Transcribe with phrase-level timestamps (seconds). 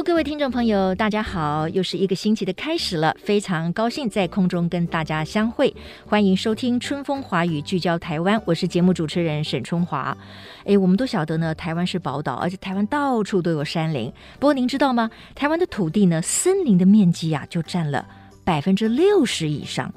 [0.00, 5.74] 各位听众朋友，大家好，又是一个星期的开始了，非常高兴在空中跟大家相会，
[6.06, 10.16] 欢迎收听《春风华语》，聚焦台湾，我是节目主持人沈春华。
[10.64, 14.12] 哎，我们都晓得呢，台湾是宝岛，而且台湾到处都有山林。
[14.40, 15.10] 不过您知道吗？
[15.34, 18.04] 台湾的土地呢，森林的面积呀、就占了。
[18.44, 19.92] 百分之六十以上，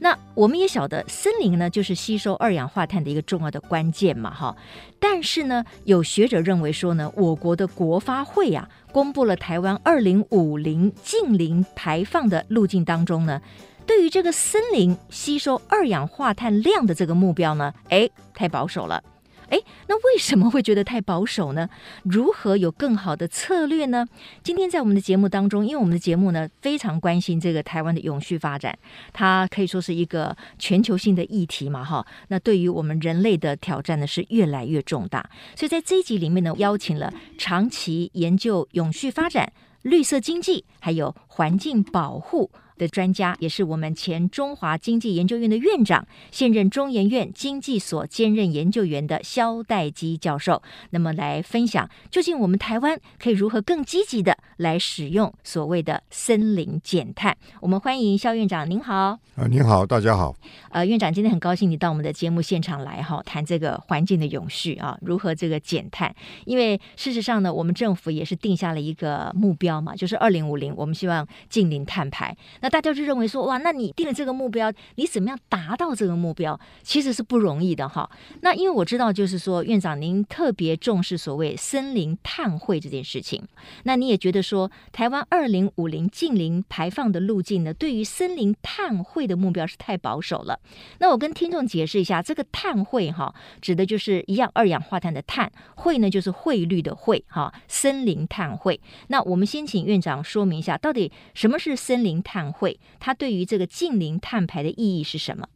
[0.00, 4.54] 那我们也晓得，森林呢就是吸收二氧化碳的一个重要的关键嘛，哈。
[5.00, 13.40] 但是呢，有学者认为说呢，我国的国发会啊，公布了台湾二零五零净零排放的路径当中呢，
[13.86, 19.02] 对于这个森林吸收二氧化碳量的这个目标呢，哎，太保守了。
[19.48, 21.68] 哎，那为什么会觉得太保守呢？
[22.02, 24.06] 如何有更好的策略呢？
[24.42, 28.76] 今天在我们的节目当中，因为我们的节目呢非常关心这个台湾的永续发展，
[29.12, 32.06] 它可以说是一个全球性的议题嘛，哈。
[32.28, 39.52] 那对于我们人类的挑战呢是越来越重大，所以在这一集里面呢，邀请了长期研究永续发展、
[39.82, 42.50] 绿色经济还有环境保护。
[42.78, 57.34] 的专家，也是我们前中华经济研究院的院长，现任中研院经济所兼任研究员的萧代基教授，那么来分享究竟我们台湾可以如何更积极的来使用所谓的森林减碳。
[57.62, 59.18] 我们欢迎萧院长，您好。
[59.36, 60.36] 啊，您好，大家好。
[60.70, 66.14] 呃，院长今天很高兴你到我们的节目现场来哈，谈这个环境的永续啊，如何这个减碳？
[66.44, 72.36] 因为事实上呢，我们政府也是定下了一个目标嘛，就是二零五零，我们希望近零碳排。
[72.60, 78.10] 那大家就认为说，哇，那你定了这个目标，你怎么样达到这个目标，其实是不容易的哈。
[78.42, 83.42] 那因为我知道，就是说，院长您特别重视所谓森林碳汇这件事情，
[83.84, 90.58] 那你也觉得说，台湾二零五零近零排放的路径呢，对于森林碳汇的目标是太保守了。
[90.98, 98.80] 那我跟听众解释一下，这个碳汇哈，指的就是一样二氧化碳的碳，汇呢就是汇率的汇哈，森林碳汇。
[99.08, 102.78] 那我们先请院长说明一下，到底什么是森林碳汇？
[102.98, 105.48] 它对于这个近零碳排的意义是什么？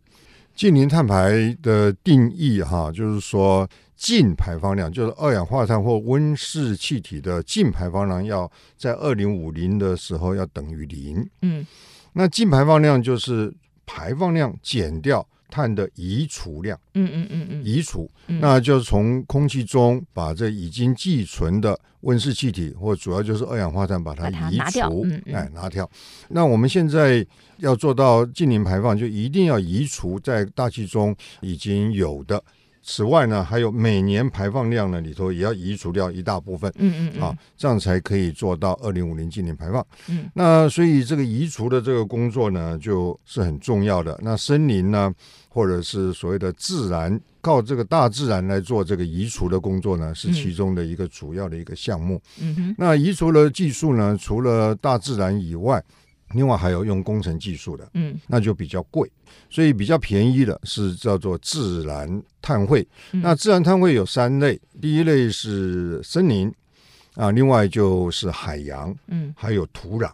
[0.55, 11.27] 近零碳排的定义哈，就是说净排放量，就是二氧化碳或温室气体的净排放量，要在二零五零的时候要等于零。
[11.43, 11.67] 嗯，
[12.13, 13.55] 那净排放量就是
[13.87, 15.27] 排放量减掉。
[15.51, 25.89] 碳的移除量，嗯嗯嗯嗯，移除，那就是从空气中把这已经寄存的温室气体，或主要就是二氧化碳，把它移除，哎，拿掉。
[26.29, 27.27] 那我们现在
[27.59, 32.43] 要做到净零排放，就一定要移除在大气中已经有的。
[32.83, 39.87] 此外呢，还有每年排放量呢里头也要移除掉一大部分，嗯嗯嗯，啊，这样才可以做到二零五零净零排放。
[40.09, 44.19] 嗯，那所以这个移除的这个工作呢，就是很重要的。
[44.23, 45.13] 那森林呢，
[45.49, 52.21] 或者是所谓的自然，靠这个大自然来做这个移除的工作呢，是其中的一个主要的一个项目。
[52.41, 55.83] 嗯哼，那移除的技术呢，除了大自然以外，
[56.33, 59.11] 另外还有用工程技术的，嗯，那就比较贵，
[59.49, 62.87] 所以比较便宜的是叫做自然碳汇。
[63.13, 66.53] 嗯、那自然碳汇有三类，第一类是森林
[67.15, 70.09] 啊，另外就是海洋，嗯，还有土壤。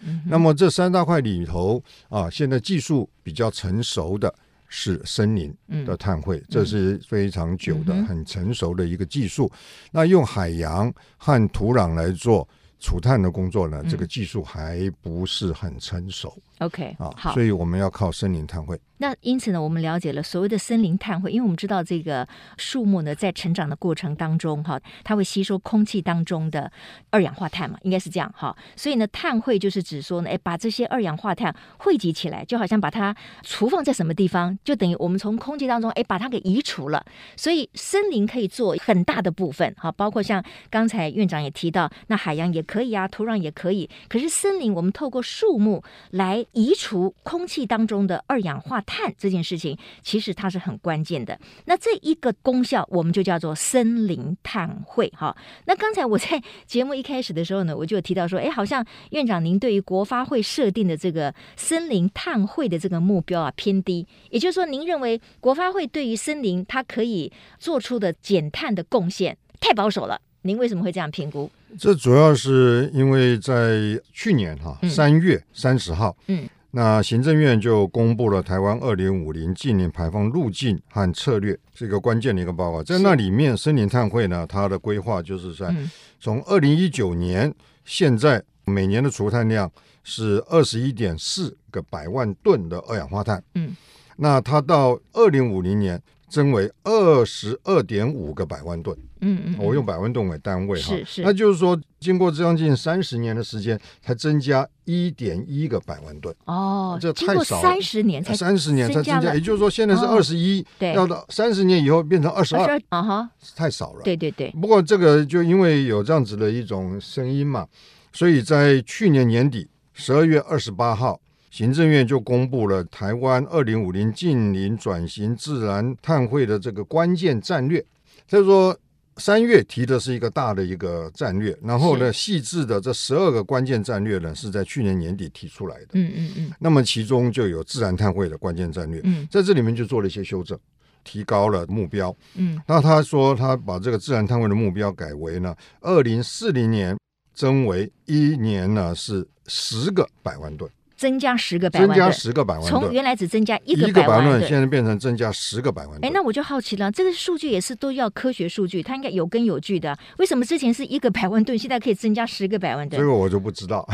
[0.00, 4.34] 嗯、那么这三大块里头啊，现在技术比较成熟的
[4.66, 5.54] 是森林
[5.86, 9.48] 的碳汇，嗯、这是非常久的、嗯、很成熟的一个技术。
[9.92, 12.48] 那用海洋和土壤来做。
[12.80, 16.36] 除碳的工作呢，这个技术还不是很成熟。
[16.60, 18.80] OK，啊，好，所以我们要靠森林碳汇。
[18.98, 22.28] 那因此呢，我们了解了所谓的森林碳汇，因为我们知道这个
[22.58, 26.70] 树木呢，在成长的过程当中，哈，它会吸收空气当中的
[27.08, 28.54] 二氧化碳嘛，应该是这样哈。
[28.76, 37.02] 所以呢，碳汇就是指说呢，哎，把这些二氧化碳汇集起来，就好像把它储放在什么地方，就等于我们从空气当中，哎，把它给移除了。
[37.36, 43.88] 所以森林可以做很大的部分，哈，包括像刚才院长也提到，那海洋也可以啊，土壤也可以。
[44.10, 51.38] 可是森林，我们透过树木来移除空气当中的二氧化碳这件事情，其实它是很关键的。
[51.66, 55.36] 那这一个功效，我们就叫做森林碳汇哈。
[55.66, 70.20] 那刚才我在节目一开始的时候呢，我就提到说，哎，好像院长您对于国发会设定的这个森林碳汇的这个目标啊偏低，也就是说，您认为国发会对于森林它可以做出的减碳的贡献太保守了？
[70.42, 71.50] 您为什么会这样评估？
[71.78, 73.78] 这主要是因为在
[74.12, 82.82] 去年哈三月三十号，嗯，那行政院就公布了台湾二零五零净零排放路径和策略，是一个关键的一个报告。
[82.82, 85.74] 在那里面，森林碳汇呢，它的规划就是在
[86.18, 87.54] 从二零一九年
[87.84, 89.70] 现在每年的除碳量
[90.02, 93.76] 是二十一点四个百万吨的二氧化碳，嗯，
[94.16, 96.00] 那它到二零五零年。
[96.30, 106.34] 增为二十二点五个百万吨，嗯嗯，我用百万吨为单位哈，是是，那就是说，经过将近三十年的时间，才增加一点一个百万吨。
[106.44, 114.02] 哦，这太少了，三十年才三十年才增加，也就是说，现在是二十一，对，要到三十年以后变成二十二，啊哈，太少了。
[114.04, 114.50] 对对对。
[114.60, 117.66] 不过这个就因为有这样子的一种声音嘛，
[118.12, 121.20] 所以在去年年底十二月二十八号。
[121.50, 127.84] 行政院就公布了台湾二零五零近零转型自然碳汇的这个关键战略。
[128.28, 128.78] 所以说，
[129.16, 135.88] 三月提的是一个大的一个战略，然后呢，细致的这十二个关键战略呢，是在去年年底提出来的。
[135.94, 136.52] 嗯嗯嗯。
[136.60, 139.00] 那么其中就有自然碳汇的关键战略。
[139.02, 140.56] 嗯，在这里面就做了一些修正，
[141.02, 142.16] 提高了目标。
[142.36, 146.96] 嗯，那他说他把这个自然碳汇的目标改为呢，二零四零年
[147.34, 150.70] 增为一年呢是十个百万吨。
[151.00, 155.98] 增加十个百万，增加十个百万，从原来只增加一个百万，现在变成增加十个百万。
[156.02, 159.96] 哎，那我就好奇了，这个数据也是都要科学数据，它应该有根有据的。
[160.18, 163.00] 为什么之前是一个百万吨，现在可以增加十个百万吨？
[163.00, 163.88] 这个我就不知道。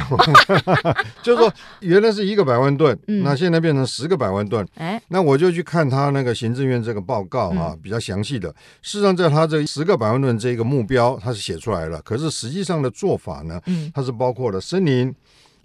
[1.23, 4.67] 就是说，原来是一个百万吨，那现在变成十个百万吨。
[4.75, 8.49] 哎，那我就去看他那个行政院这个报告啊，比较详细的。
[8.83, 12.03] 事实上，在他这十个百万吨这个目标，他是写出来了。
[12.03, 15.15] 可是实际上的做法呢，嗯它是包括了森林、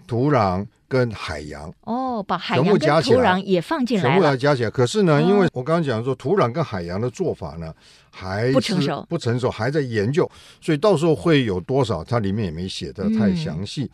[0.06, 0.64] 土壤。
[0.92, 4.70] 跟海洋哦，把海洋跟土壤也放进来，全部要加起来。
[4.70, 7.74] 可是呢，因为我刚刚讲说土壤跟海洋的做法呢，
[8.10, 10.30] 还不成熟，不成熟，还在研究，
[10.60, 13.90] 所以到时候会有多少，它里面也没写的太详细。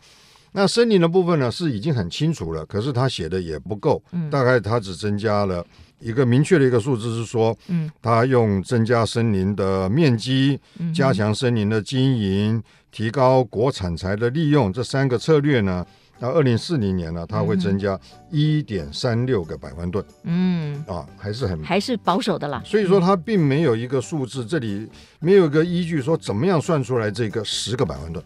[0.50, 5.64] 那森林的部分呢，是已经很清楚了，可是他写的也不够，大概他只增加了
[6.00, 10.58] 一个明确的一个数字，是说，嗯，他用增加森林的面积，
[10.92, 12.60] 加强森林的经营，
[12.90, 15.86] 提高国产材的利用这三个策略呢。
[16.18, 17.98] 到二零四零年呢，它会增加
[18.30, 20.04] 一点三六个百万吨。
[20.24, 22.62] 嗯，啊，还是很还是保守的啦。
[22.64, 24.88] 所以说它并没有一个数字，这里
[25.20, 28.24] 没有一个依据说怎么样算出来这个十个百万吨。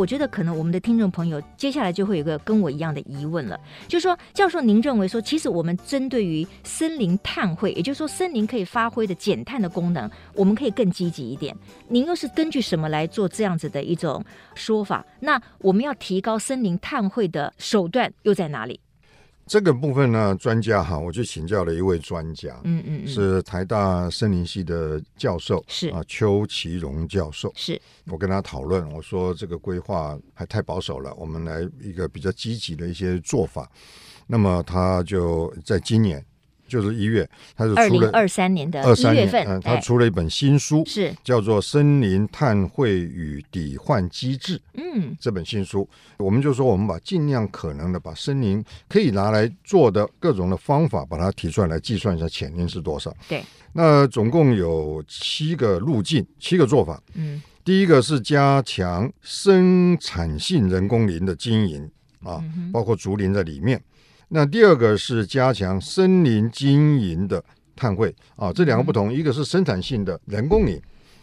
[0.00, 11.54] 我觉得可能我们的听众朋友接下来就会有个跟我一样的疑问了，就是说，教授您认为说，其实我们针对于森林碳汇，也就是说森林可以发挥的减碳的功能，我们可以更积极一点。
[11.88, 14.24] 您又是根据什么来做这样子的一种
[14.54, 15.04] 说法？
[15.20, 18.80] 那我们要提高森林碳汇的手段又在哪里？
[19.50, 25.88] 这个部分呢，专家哈，我就请教了一位专家，嗯嗯，是台大森林系的教授，是。
[25.88, 27.82] 啊，邱其荣教授，是。
[28.06, 33.68] 我跟他讨论，我说这个规划还太保守了，我们来一个比较积极的一些做法，
[34.28, 36.24] 那么他就在今年。
[36.70, 44.56] 就是一月，他是出了二三年的一月份，嗯，他出了一本新书，是叫做《森林碳汇与抵换机制》。
[44.74, 45.86] 嗯，这本新书，
[46.16, 53.12] 我们就说，我们把尽量可能的把森林可以拿来做的各种的方法，把它提出来，来计算一下潜力是多少。
[53.28, 57.02] 对，那总共有七个路径，七个做法。
[57.14, 61.90] 嗯，第一个是加强生产性人工林的经营
[62.22, 62.40] 啊，
[62.72, 63.82] 包括竹林在里面。
[64.32, 67.42] 那第二个是加强森林经营的
[67.74, 70.80] 碳汇啊，这两个不同，一个是生产性的人工林，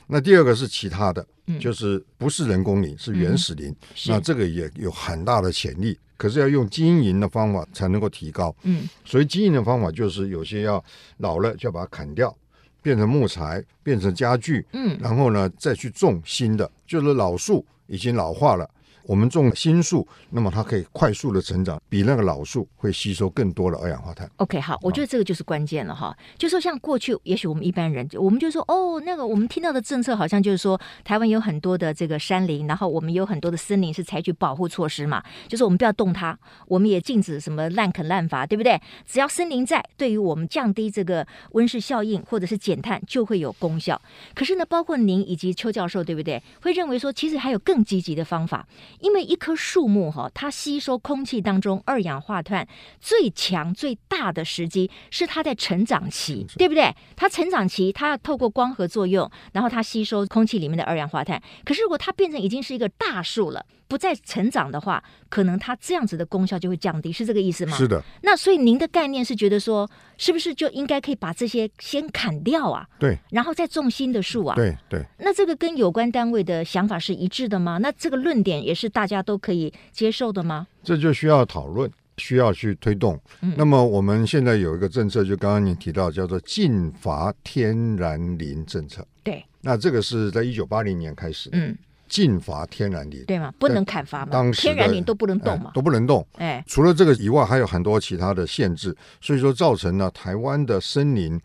[0.07, 1.25] 那第二个是其他的，
[1.57, 3.73] 就是不是人工林，是原始林。
[4.07, 8.53] 那这个也有很大的潜力，可是要用经营的方法才能够提高。
[8.63, 10.83] 嗯，所以经营的方法就是有些要
[11.19, 12.35] 老了就要把它砍掉，
[12.81, 14.65] 变成木材，变成家具。
[14.73, 18.69] 嗯，然后呢再去种新的，就是老树已经老化了。
[19.07, 24.29] 我们种新树，那么它可以快速的成长，比那个老树会吸收更多的二氧化碳。
[24.35, 26.13] OK，好，我觉得这个就是关键了哈。
[26.37, 36.37] 就说像过去，也许我们一般人，我们就说哦，那个我们听到的政策好像就是说，台湾有很多的这个山林，然后我们有很多的森林是采取保护措施嘛，就是我们不要动它，
[36.67, 38.77] 我们也禁止什么滥垦滥伐，对不对？
[39.05, 44.01] 只要森林在，对于我们降低这个温室效应或者是减碳就会有功效。
[44.35, 46.43] 可是呢，包括您以及邱教授，对不对？
[46.61, 48.67] 会认为说，其实还有更积极的方法。
[48.99, 52.67] 因为一棵树木哈，它吸收空气当中二氧化碳
[52.99, 56.93] 最强最大的时机是它在成长期，对不对？
[57.15, 61.41] 它成长期，它要透过光合作用，然后它吸收空气里面的二氧化碳。
[61.63, 67.77] 可是如果它变成已经是一个大树了，不再成长的话，可能它这样子的功效就会降低，是这个意思吗？
[67.77, 68.03] 是的。
[68.21, 72.87] 那所以您的概念是觉得说，是不是就应该可以把这些先砍掉啊？
[72.99, 73.17] 对。
[73.31, 74.55] 然后再种新的树啊？
[74.55, 75.05] 对对。
[75.19, 77.77] 那这个跟有关单位的想法是一致的吗？
[77.77, 80.67] 那这个论点也是大家都可以接受的吗？
[80.83, 83.19] 这就需要讨论，需要去推动。
[83.41, 83.53] 嗯。
[83.57, 89.05] 那么我们现在有一个政策，就刚刚您提到叫做禁伐天然林政策。
[89.23, 89.45] 对。
[89.61, 91.49] 那这个是在一九八零年开始。
[91.53, 91.77] 嗯。
[92.07, 93.53] 禁伐天然林，对吗？
[93.59, 94.31] 不能砍伐嘛。
[94.31, 96.25] 当时天然林都不能动嘛，哎，都不能动。
[96.37, 101.39] 哎，除了这个以外，还有很多其他的限制，所以说造成了台湾的森林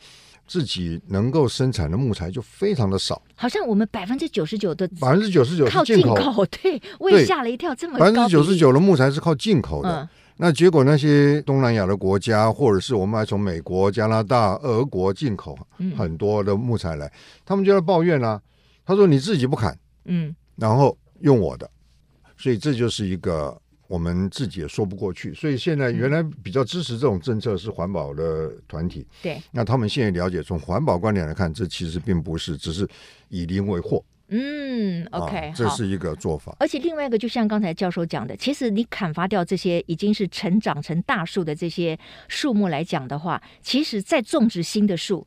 [0.46, 3.20] 自己能够生产的木材就非常的少。
[3.34, 7.98] 好像我们百分之九十九的百分之九十九靠进口，对，我也吓了一跳，这么。
[7.98, 15.56] 百分之九十九的木材是靠进口的，嗯，那结果那些东南亚的国家，或者是我们还从美国、加拿大、俄国进口
[15.96, 17.12] 很多的木材来，嗯，
[17.46, 18.40] 他们就在抱怨啊，
[18.84, 20.96] 他说你自己不砍，嗯，然后。
[21.22, 21.70] 用我的，
[22.36, 25.32] 所以这就是一个我们自己也说不过去。
[25.32, 32.88] 所以现在原来比较支持这种政策是环保的团体，对，那他们现在了解，从环保观点来看，这其实并不是只是
[33.28, 34.04] 以林为祸。
[34.30, 36.56] 嗯，OK，啊，这是一个做法。
[36.58, 45.24] 而且另外一个，就像刚才教授讲的，其实你砍伐掉这些已经是成长成大树的这些树木来讲的话，其实再种植新的树。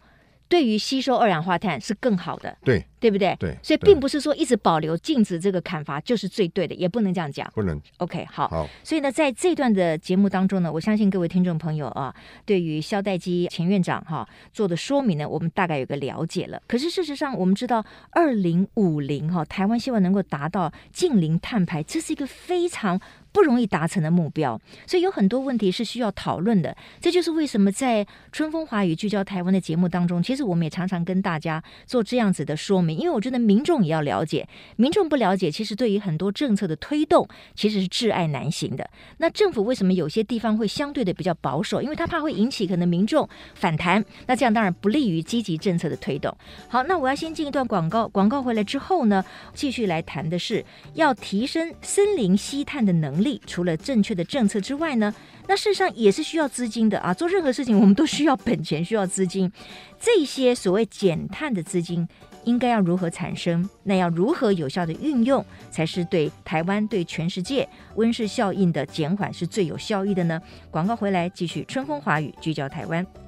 [0.48, 3.36] 对于吸收二氧化碳是更好的，对，对不对？
[3.40, 7.82] 对，所以并不是说一直保留禁止这个砍伐就是最对的，也不能这样讲，不能。
[7.98, 8.68] OK，好，好。
[8.84, 12.14] 所以呢，在这段的节目当中呢，我相信各位听众朋友啊，
[12.46, 16.62] 对于萧代基前院长哈、啊、做的说明呢，我们大概有个了解了。
[16.68, 23.02] 可是事实上，我们知道二零五零哈，台湾希望能够达到近零碳排，这是一个非常。
[23.36, 26.74] 不容易达成的目标，所以有很多问题是需要讨论的。
[27.02, 38.90] 这就是为什么在春风华语聚焦台湾的节目当中，其实我们也常常跟大家做这样子的说明，因为我觉得民众也要了解，民众不了解，其实对于很多政策的推动其实是挚爱难行的。
[39.18, 41.82] 那政府为什么有些地方会相对的比较保守？
[41.82, 46.34] 因为他怕会引起可能民众反弹，那这样当然不利于积极政策的推动。
[46.70, 50.64] 好，那我要先进一段广告，广告回来之后呢，继续来谈的是
[50.94, 53.25] 要提升森林吸碳的能力。
[53.46, 55.14] 除了正确的政策之外呢，
[55.48, 57.14] 那事实上也是需要资金的啊。
[57.14, 59.52] 做任何事情，我们都需要本钱，需要资金。
[60.00, 62.08] 这些所谓减碳的资金，
[62.44, 63.68] 应该要如何产生？
[63.84, 70.42] 那要如何有效的运用，才是对台湾、对全世界温室效应的减缓是最有效益的呢？
[70.70, 73.25] 广告回来，继续春风华语，聚焦台湾。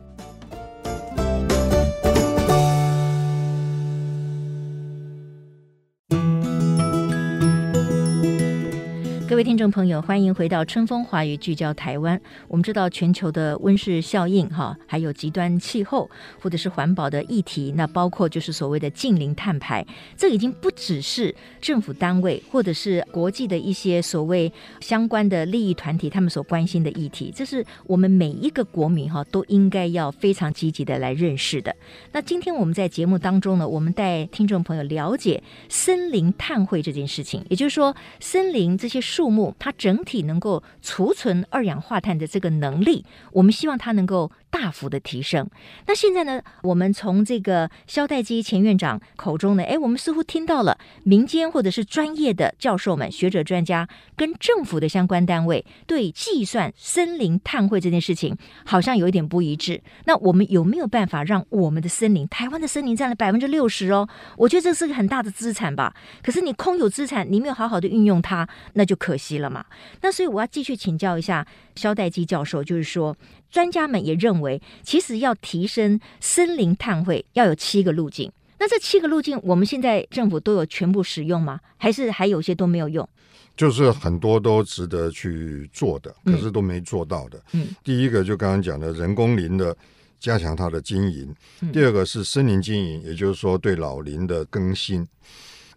[9.38, 12.20] 各位听众朋友，欢迎回到春风华语聚焦台湾。
[12.48, 16.10] 我们知道全球的温室效应，哈，还有极端气候，
[16.42, 19.86] 或者是环保的议题，那包括就是所谓的近零碳排，
[20.18, 31.76] 这已经不只是政府单位或者是国际的一些所谓相关的利益团体他们所关心的议题，这是我们每一个国民哈都应该要非常积极的来认识的。
[32.12, 39.27] 那今天我们在节目当中呢，我们带听众朋友了解森林碳汇这件事情，也就是说，森林这些树。
[39.28, 45.50] 树木它整体能够储存二氧化碳的这个能力，我们希望它能够大幅的提升。
[45.86, 59.82] 那现在呢，我们从这个萧代基前院长口中呢，哎，我们似乎听到了民间或者是专业的教授们、学者、专家跟政府的相关单位对计算森林碳汇这件事情好像有一点不一致。
[60.06, 64.08] 那我们有没有办法让我们的森林，台湾的森林占了百分之六十哦？
[64.38, 65.94] 我觉得这是个很大的资产吧。
[66.24, 69.66] 可是你空有资产，你没有好好的运用它，那就可惜了嘛。
[70.02, 71.46] 那所以我要继续请教一下
[71.76, 73.18] 肖代基教授，就是说。
[73.50, 78.30] 专家们也认为，其实要提升森林碳汇，要有七个路径。
[78.60, 81.58] 那这七个路径，我们现在政府都有全部使用吗？
[81.78, 83.08] 还是还有些都没有用？
[83.56, 87.42] 就是很多都值得去做的，可是都没做到的。
[87.54, 89.76] 嗯，第一个就刚刚讲的人工林的
[90.20, 91.34] 加强它的经营，
[91.72, 95.08] 第二个是森林经营，也就是说对老林的更新。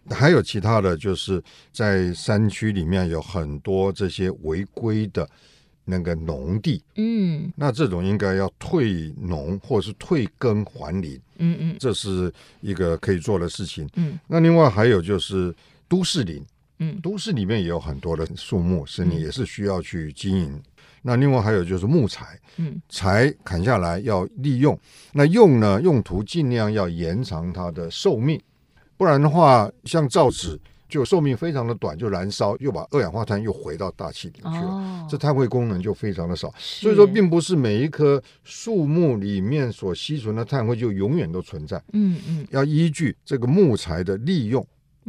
[0.09, 1.43] 还有其他的就是
[1.73, 5.29] 在山区里面有很多这些违规的
[5.85, 13.89] 那个农地，嗯，那这种应该要退农或者是退耕还林，嗯嗯，这是一个可以做的事情。
[13.97, 15.55] 嗯，那另外还有就是
[15.89, 16.45] 都市林，
[16.79, 20.63] 嗯，都市里面也有很多的树木森林，也是需要去经营。
[21.03, 24.79] 那另外还有就是木材，嗯，柴砍下来要利用，
[25.13, 28.39] 那用呢，用途尽量要延长它的寿命，
[29.01, 36.53] 不然的话，像造纸就寿命非常的短，就燃烧又把二氧化碳又回到大气里去了，哦、这碳汇功能就非常的少。
[36.59, 44.63] 所以说，并不是每一棵树木里面所吸存的碳汇就永远都存在，嗯嗯，要依据这个木材的利用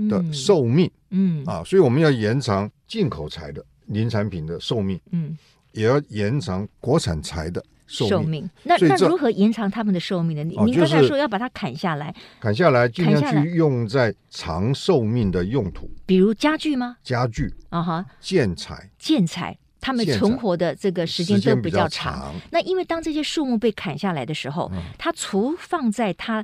[0.07, 1.45] 的寿命，嗯，嗯。
[1.45, 5.37] 啊，所以我们要延长进口材的林产品的寿命，嗯。
[5.73, 8.09] 也要延长国产材的寿命。
[8.09, 8.49] 寿命。
[8.63, 10.43] 那那如何延长他们的寿命呢？
[10.43, 16.97] 您、哦就是、您刚才说要把它砍下来，砍下来尽量去用在长寿命的用途，比如家具吗？
[17.03, 22.13] 家具啊哈，建材，建材，他们存活的这个时间都比较长。
[22.13, 26.43] 长那因为当这些树木被砍下来的时候，嗯、它储放在它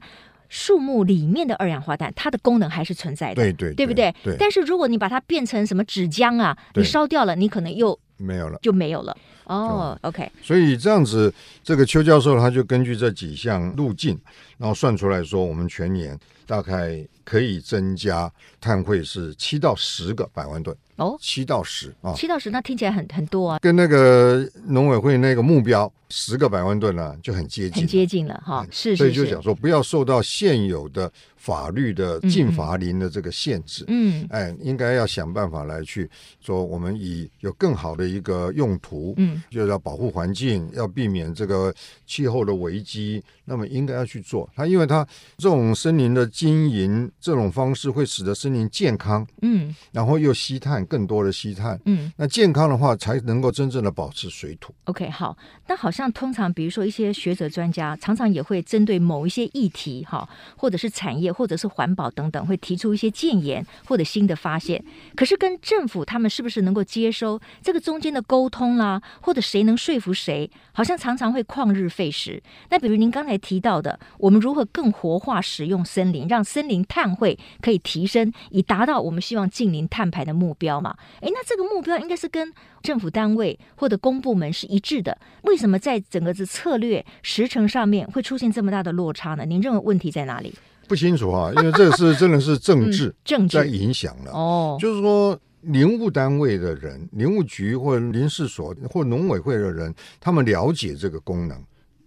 [0.50, 4.14] 树木里面的二氧化碳，它的功能还是存在的，对对，对不对？
[4.24, 4.36] 对。
[4.40, 9.16] 但是如果你把它变成什么纸浆啊，你烧掉了，你可能又没有了，就没有了。
[9.48, 14.20] 哦、oh，OK，所以这样子，这个邱教授他就根据这几项路径，
[14.58, 18.32] 然后算出来说，我们全年大概可以增加
[18.62, 20.74] 碳汇是七到十个百万吨。
[20.96, 28.66] 哦，七到十啊，七到十，那听起来很很多啊，跟那个农委会那个目标十个百万吨呢就很接近，很接近了哈。
[28.72, 33.86] 是，是，所以就讲说不要受到现有的法律的禁伐林的这个限制。
[33.90, 36.10] 嗯，哎，应该要想办法来去
[36.42, 41.72] 说，我们以有更好的一个用途，嗯，就是要保护环境，要避免这个
[42.08, 44.50] 气候的危机，那么应该要去做。
[44.56, 45.08] 它因为它
[45.38, 50.78] 这种森林的经营这种方式会使得森林健康，嗯，然后又吸碳。
[50.88, 54.74] 更多的吸碳，嗯，那健康的话才能够真正的保持水土。
[54.86, 55.36] OK，好，
[55.68, 64.84] 那好像通常比如说一些学者专家常常也会针对某一些议题，哈，或者是产业，或者是环保等等，会提出一些建言或者新的发现。
[65.16, 72.42] 可是跟政府他们是不是能够接收这个中间的沟通啦，或者谁能说服谁，好像常常会旷日费时。
[72.70, 80.68] 那比如您刚才提到的，我们如何更活化使用森林，让森林碳汇可以提升，以达到我们希望近零碳排的目标。
[80.82, 85.18] 嘛，哎，那这个目标应该是跟政府单位或者公部门是一致的。
[85.44, 89.46] 为什么在整个的策略时程上面会出现这么大的落差呢？
[89.46, 90.54] 您认为问题在哪里？
[90.88, 94.78] 不清楚啊，因为这是真的是政治、嗯、政治在影响了哦。
[94.80, 101.62] 就是说，林务单位的人、林务局或林事所或农委会的人，他们了解这个功能，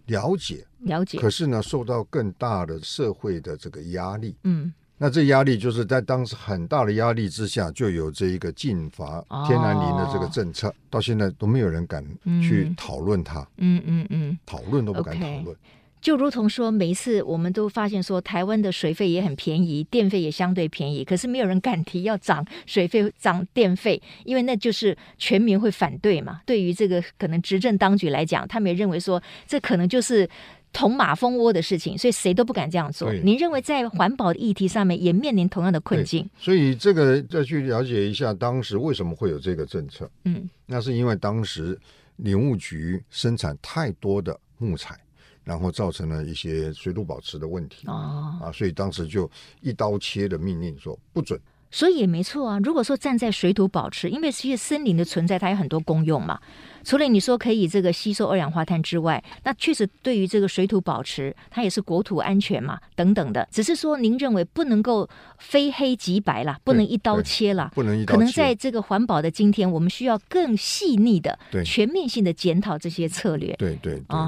[0.07, 4.73] 了解了解，可是呢，受到更大的社会的这个压力，嗯。
[5.03, 12.05] 那这压力就是在当时很大的压力之下，就有这一个禁伐天然林的这个政策，哦、到现在都没有人敢
[12.43, 13.41] 去讨论它。
[13.57, 15.47] 嗯嗯嗯，讨论都不敢讨论。
[15.47, 15.57] Okay.
[16.03, 26.43] 就如同说，每一次我们都发现说，台湾的水费也很便宜，电费也相对便宜，可是没有人敢提要涨水费、涨电费，因为那就是全民会反对嘛。
[26.45, 30.29] 对于这个可能执政当局来讲，他们也认为说，这可能就是。
[30.73, 33.13] 捅马蜂窝的事情，所以谁都不敢这样做。
[33.13, 36.29] 您认为在环保的议题上面也面临同样的困境？
[36.39, 40.11] 所以这个再去了解一下当时为什么会有这个政策。
[40.25, 41.79] 嗯，那是因为当时
[42.17, 44.99] 林务局生产太多的木材，
[45.43, 47.87] 然后造成了一些水土保持的问题。
[47.87, 49.31] 哦，啊，所以当时就
[49.61, 51.41] 一刀切的命令说不准。
[51.71, 52.59] 所以也没错啊。
[52.63, 56.41] 如果说站在水土保持，因为其实森林的存在它有很多功用嘛。
[56.83, 63.47] 除了你说可以这个吸收二氧化碳之外，那确实对于这个水土保持，它也是国土安全嘛，等等的。
[63.53, 65.07] 只是说您认为不能够
[65.39, 68.19] 非黑即白啦，不能一刀切啦，不能一刀切。
[68.19, 73.55] 可能在这个环保的今天，我们需要更细腻的、全面性的检讨这些策略。
[73.59, 74.19] 对对对，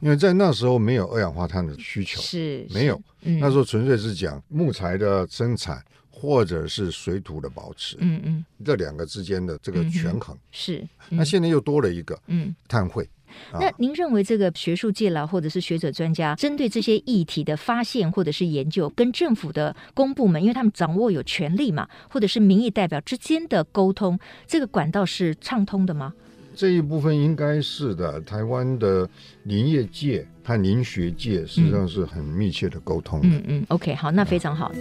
[0.00, 3.40] 因为在那时候没有二氧化碳的需求，是没有、嗯。
[3.40, 5.82] 那时候纯粹是讲木材的生产。
[6.18, 10.78] 或者是水土的保持，嗯嗯，这两个之间的这个权衡、嗯、是、
[11.10, 11.18] 嗯。
[11.18, 13.06] 那现在又多了一个，嗯，碳汇。
[13.52, 26.14] 那您认为这个学术界啦，或者是学者专家，针对这些议题的发现或者是研究，跟政府的公部门，因为他们掌握有权力嘛，或者是民意代表之间的沟通，这个管道是畅通的吗？
[26.54, 28.18] 这一部分应该是的。
[28.22, 29.06] 台湾的
[29.42, 33.28] 林业界和林学界实际上是很密切的沟通的。
[33.28, 34.72] 嗯嗯，OK，好，那非常好。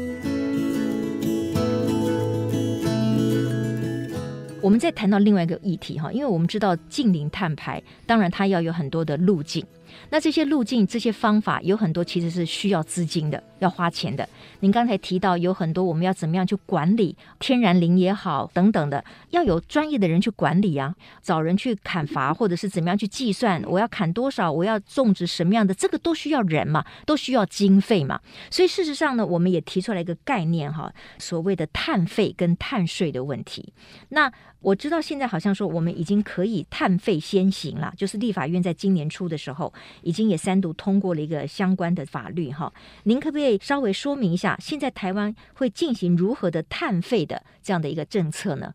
[4.65, 9.63] 我们再谈到另外一个议题哈，因为我们知道近零碳排，当然它要有很多的路径。
[10.09, 14.27] 那这些路径、这些方法有很多其实是需要资金的，要花钱的。
[14.61, 28.19] 您刚才提到有很多我们要怎么样去管理天然林也好等等的，要有专业的人去管理啊，找人去砍伐，或者是怎么样去计算我要砍多少，我要种植什么样的，这个都需要人嘛，都需要经费嘛。
[28.49, 33.71] 所以事实上呢，我们也提出来一个概念哈，所谓的碳费跟碳税的问题。
[34.09, 34.31] 那
[34.65, 42.73] 我知道现在好像说我们已经可以碳费先行了，就是立法院在今年初的时候已经也三读通过了一个相关的法律哈。
[43.03, 48.73] 您可不可以稍微说明一下，现在台湾会进行如何的碳费的这样的一个政策呢？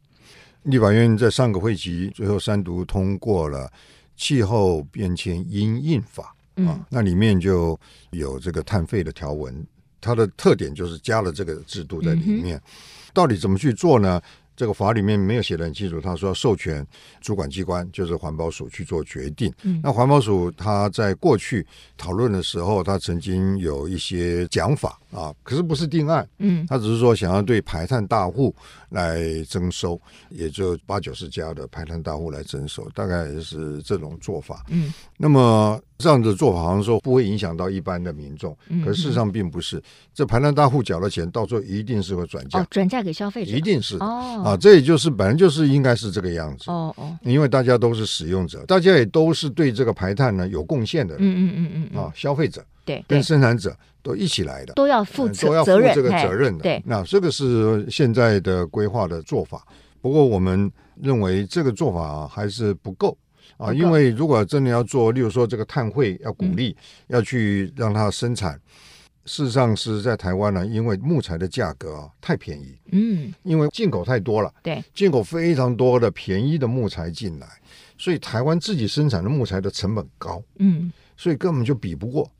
[0.63, 3.69] 立法院在上个会期最后三读通过了
[4.15, 6.33] 气候变迁因应法
[6.67, 7.77] 啊，那里面就
[8.11, 9.67] 有这个碳费的条文，
[10.01, 12.63] 它的特点就是加了这个制度在里面，
[13.13, 14.23] 到底怎么去做呢？
[14.61, 16.87] 这个法里面没有写的很清楚，他说要授权
[17.23, 19.51] 主管机关，就是环保署去做决定。
[19.63, 26.29] 嗯，那环保署他在过去讨论的时候，他曾经有一些讲法啊，可是不是定案。
[26.37, 28.55] 嗯，他只是说想要对排碳大户
[28.91, 34.63] 来征收，也就八九十家的排碳大户来征收，大概是这种做法。
[34.69, 35.81] 嗯，那么。
[36.01, 39.77] 这样的做法好像说不会影响到一般的民众，可是事实上并不是。
[39.77, 39.83] 嗯、
[40.15, 44.43] 这排碳大户缴了钱，到最后一定是会转嫁，哦，转嫁给消费者，一定是哦。
[44.45, 46.71] 啊，这也就是本来就是应该是这个样子。
[46.71, 51.23] 哦哦，因为大家都是使用者，大家也都是对这个排碳呢有贡献的人。
[51.23, 56.63] 嗯嗯嗯嗯啊，消费者对跟生产者都一起来的，都要负责，都要负这个责任的。
[56.63, 59.63] 对，那这个是现在的规划的做法。
[60.01, 63.17] 不过我们认为这个做法还是不够。
[63.57, 68.59] 啊，因为如果真的要做，例如说这个碳汇要鼓励，嗯、要去让它生产，
[69.27, 77.47] 事实上是在台湾呢，因为木材的价格啊太便宜，嗯，因为进口太多了，对，进口非常多的便宜的木材进来，
[77.99, 82.31] 所以台湾自己生产的木材的成本高，嗯，所以根本就比不过，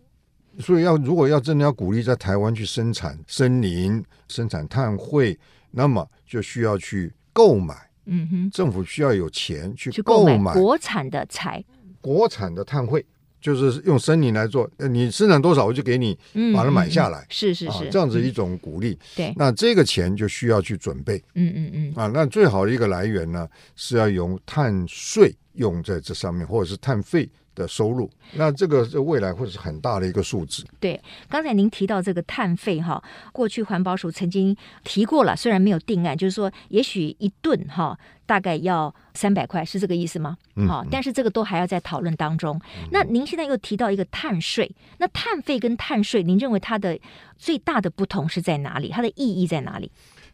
[0.59, 5.39] 所以要如果要真的要鼓励在台湾去生产森林、生产碳汇，
[5.71, 7.90] 那么就需要去购买。
[8.07, 11.65] 嗯哼，政府需要有钱去购买国产的材，
[12.01, 13.05] 国产的碳汇，
[13.41, 14.69] 就是用森林来做。
[14.91, 16.19] 你生产多少，我就给你
[16.55, 17.25] 把它买下来。
[17.29, 18.99] 是是是，这样子一种鼓励。
[19.15, 21.23] 对，那这个钱就需要去准备。
[21.35, 21.95] 嗯嗯嗯。
[21.95, 27.29] 啊，那最好的一个来源呢，是要用碳税用在这上面，或者是碳费。
[27.61, 30.65] 的收入，那这个未来会是很大的一个数字。
[30.81, 40.39] 对，刚才您提到这个碳费哈，过去环保署曾经提过了，虽然没有定案，就是说也许一顿哈大概要三百块，是这个意思吗？
[40.67, 42.59] 好、嗯，但是这个都还要在讨论当中。
[42.79, 46.99] 嗯、那您现在又提到一个碳税，那碳费跟碳税，您认为它的
[47.37, 48.89] 最大的不同是在哪里？
[48.89, 49.91] 它的意义在哪里？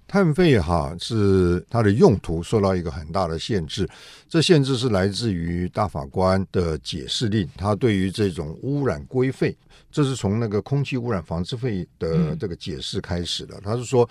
[0.08, 3.88] 碳费哈是它的用途受到一个很大的限制，
[4.28, 9.56] 这限制是来自于大法官的解释令，他对于这种污染规费，
[9.90, 13.60] 这是从那个空气污染防治费的这个解释开始的。
[13.62, 14.08] 他是说，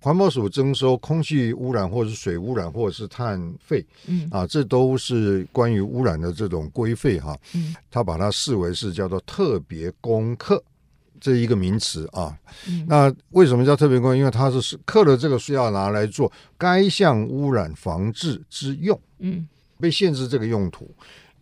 [0.00, 10.62] 环保署征收空气污染或者是水污染或者是碳费，嗯啊，这都是关于污染的这种规费哈，嗯，他把它视为是叫做特别功课。
[11.24, 12.36] 这一个名词啊，
[12.68, 14.16] 嗯、那为什么叫特别公课？
[14.16, 19.48] 因为它是刻了这个是要拿来做该项污染防治之用，嗯，
[19.80, 20.86] 被限制这个用途，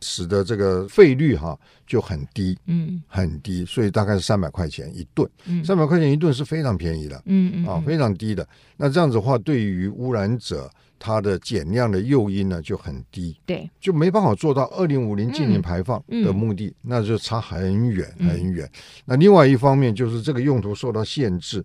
[0.00, 8.46] 使得这个费率哈、啊、就很低，嗯，很低，所以大概是三百块钱一吨，嗯，三百块钱一吨是非常便宜的，嗯嗯，啊，非常低的。
[8.76, 10.70] 那这样子的话，对于污染者。
[11.04, 18.64] 它的减量的诱因呢就很低，对，就没办法做到二零五零净零排放的目的，嗯嗯、那就差很远很远。
[18.66, 21.64] 嗯、那另外一方面就是这个用途受到限制。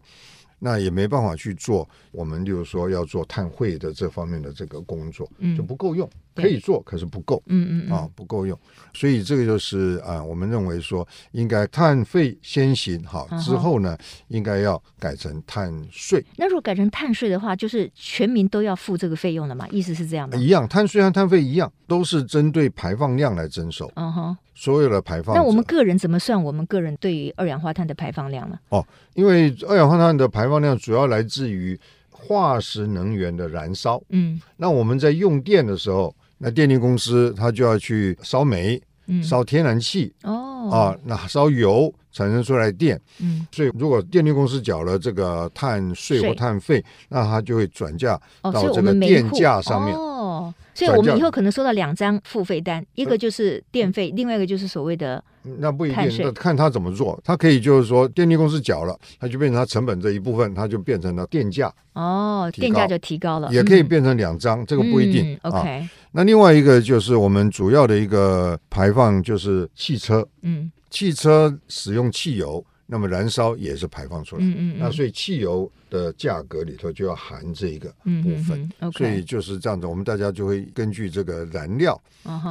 [0.59, 6.09] 那也没办法去做，我们就是说要做碳汇的这方面的这个工作，嗯，就不够用，
[6.41, 8.57] 可以做，可是不够，嗯嗯啊，不够用，
[8.93, 13.97] 所以这个就是啊，我们认为说应该碳费先行，好之后呢，
[14.29, 16.23] 应该要改成碳税。
[16.37, 19.67] 那如果改成碳税的话，就是全民都要付这个费用了嘛？
[19.69, 20.37] 意思是这样吗？
[20.37, 23.91] 一样，碳税和碳费一样，都是针对排放量来征收。
[23.95, 24.37] 嗯哼。
[24.59, 28.57] 所有的排放，那我们个人怎么算我们个人对于二氧化碳的排放量呢？
[28.69, 34.01] 哦，因为二氧化碳的排放量主要来自于化石能源的燃烧。
[34.09, 40.13] 嗯，那我们在用电的时候，那电力公司它就要去烧煤、嗯、烧天然气。
[40.23, 42.99] 哦，啊，那烧油产生出来电。
[43.19, 49.95] 嗯，所以如果电力公司缴了这个碳税或碳费，那它就会转嫁到这个电价上面。
[49.95, 50.53] 哦。
[50.73, 55.23] 所以我们以后可能收到两张付费单，一个就是电费，另外一个就是所谓的
[55.57, 57.19] 那不一定，看他怎么做。
[57.23, 61.73] 他可以就是说，电力公司缴了，它就变成他成本这一部分，它就变成了电价。
[61.93, 63.51] 哦，电价就提高了。
[63.51, 65.35] 也可以变成两张，这个不一定。
[65.41, 65.89] OK。
[66.17, 70.27] 那另外一个就是我们主要的一个排放就是汽车。
[70.41, 74.41] 嗯，汽车使用汽油那么燃烧也是排放出来。
[74.43, 78.67] 嗯嗯嗯那所以汽油的价格里头就要含这一个部分。
[78.93, 82.01] 所以就是这样子，我们大家就会根据这个燃料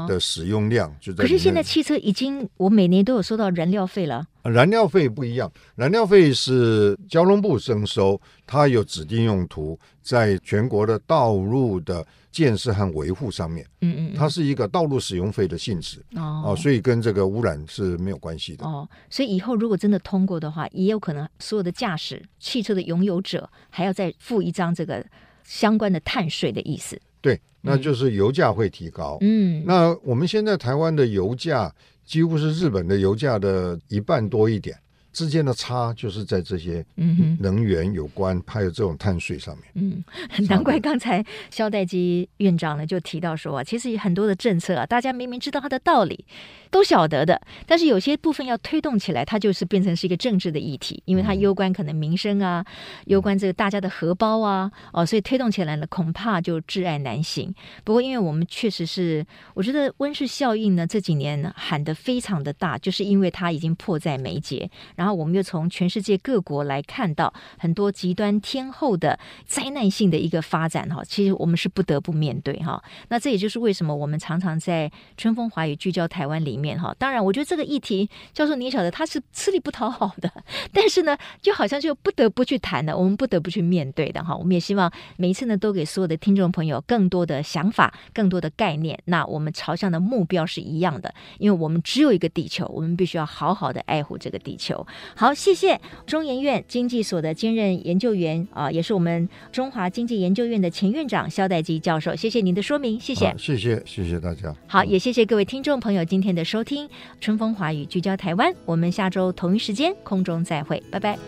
[0.07, 1.13] 的使用量，就。
[1.15, 4.29] 可是现在汽车已经，我每年都有收到燃料费了。
[4.49, 18.65] 燃料费不一样，燃料费是交通部征收，它有指定用途，在全国的道路的建设和维护上面，嗯嗯嗯，它是一个道路使用费的性质哦哦，所以跟这个污染是没有关系的。
[18.67, 25.05] 哦，所以以后如果真的通过的话，也有可能所有的驾驶汽车的拥有者还要再付一张这个
[25.45, 27.01] 相关的碳税的意思。
[27.23, 29.19] 对，那就是油价会提高。
[29.21, 31.75] 嗯，那我们现在台湾的油价
[32.07, 34.79] 几乎是日本的油价的一半多一点，
[35.17, 39.65] 之间的差就是在这些嗯能源有关，还有这种碳税上面。
[39.73, 40.05] 嗯，
[40.51, 46.27] 难怪刚才肖代基院长呢就提到说啊，其实很多的政策啊，大家明明知道它的道理，
[46.71, 52.63] 都晓得的，但是有些部分要推动起来，它就是变成是一个政治的议题，因为它攸关可能民生啊，
[53.07, 57.55] 攸关这个大家的荷包啊，哦，所以推动起来呢，恐怕就挚爱难行。
[57.85, 59.25] 不过，因为我们确实是，
[59.55, 72.83] 我觉得温室效应呢这几年喊得非常的大，就是因为它已经迫在眉睫，然后我们又从全世界各国来看到很多极端天候的灾难性的一个发展哈，其实我们是不得不面对哈。
[73.09, 76.95] 那这也就是为什么我们常常在春风华语聚焦台湾里面哈。
[76.99, 80.31] 当然，我觉得这个议题，教授你也晓得，它是吃力不讨好的，
[80.73, 84.35] 但是呢，就好像就不得不去谈的，我们不得不去面对的哈。
[84.37, 88.99] 我们也希望每一次呢，都给所有的听众朋友更多的想法、更多的概念。
[89.07, 94.87] 那我们朝向的目标是一样的，因为我们只有一个地球，我们必须要好好的爱护这个地球。
[95.15, 104.55] 好，谢谢中研院经济所的兼任研究员啊，也是我们中华经济研究院的前院长肖代基教授，谢谢您的说明，谢谢，谢谢，谢谢大家。
[104.67, 106.89] 好，也谢谢各位听众朋友今天的收听，
[107.21, 111.19] 春风华语聚焦台湾，我们下周同一时间空中再会，拜拜。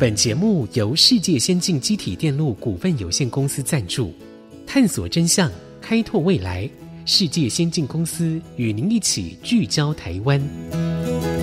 [0.00, 4.14] 本节目由世界先进机体电路股份有限公司赞助，
[4.64, 6.70] 探索真相，开拓未来。
[7.10, 11.37] 世界先进公司与您一起聚焦台湾。